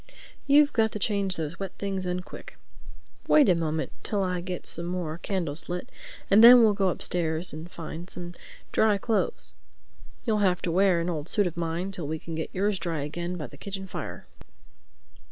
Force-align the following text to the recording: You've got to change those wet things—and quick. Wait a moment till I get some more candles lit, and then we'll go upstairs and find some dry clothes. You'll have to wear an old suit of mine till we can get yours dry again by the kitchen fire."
You've 0.47 0.73
got 0.73 0.91
to 0.93 0.97
change 0.97 1.35
those 1.35 1.59
wet 1.59 1.73
things—and 1.77 2.25
quick. 2.25 2.57
Wait 3.27 3.47
a 3.47 3.53
moment 3.53 3.91
till 4.01 4.23
I 4.23 4.41
get 4.41 4.65
some 4.65 4.87
more 4.87 5.19
candles 5.19 5.69
lit, 5.69 5.91
and 6.27 6.43
then 6.43 6.63
we'll 6.63 6.73
go 6.73 6.89
upstairs 6.89 7.53
and 7.53 7.69
find 7.69 8.09
some 8.09 8.33
dry 8.71 8.97
clothes. 8.97 9.53
You'll 10.25 10.39
have 10.39 10.59
to 10.63 10.71
wear 10.71 11.01
an 11.01 11.09
old 11.11 11.29
suit 11.29 11.45
of 11.45 11.55
mine 11.55 11.91
till 11.91 12.07
we 12.07 12.17
can 12.17 12.33
get 12.33 12.49
yours 12.51 12.79
dry 12.79 13.03
again 13.03 13.37
by 13.37 13.45
the 13.45 13.57
kitchen 13.57 13.85
fire." 13.85 14.25